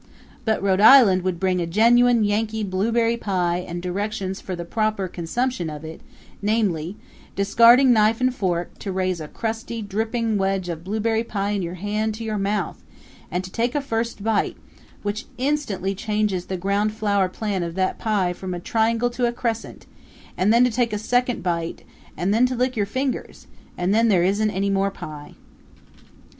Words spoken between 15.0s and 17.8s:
which instantly changes the ground floor plan of